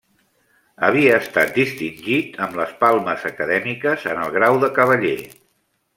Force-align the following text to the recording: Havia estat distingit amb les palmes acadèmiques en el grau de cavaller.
Havia 0.87 1.17
estat 1.23 1.51
distingit 1.57 2.41
amb 2.47 2.57
les 2.61 2.73
palmes 2.85 3.27
acadèmiques 3.33 4.07
en 4.15 4.23
el 4.23 4.37
grau 4.39 4.59
de 4.65 4.71
cavaller. 4.79 5.17